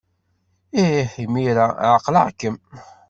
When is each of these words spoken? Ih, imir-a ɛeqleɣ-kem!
Ih, 0.83 1.11
imir-a 1.23 1.65
ɛeqleɣ-kem! 1.93 2.55